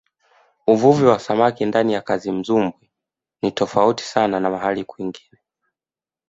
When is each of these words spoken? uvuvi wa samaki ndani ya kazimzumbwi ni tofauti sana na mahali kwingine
uvuvi 0.67 1.03
wa 1.05 1.19
samaki 1.19 1.63
ndani 1.65 1.93
ya 1.93 2.01
kazimzumbwi 2.01 2.89
ni 3.41 3.51
tofauti 3.51 4.03
sana 4.03 4.39
na 4.39 4.49
mahali 4.49 4.83
kwingine 4.85 5.41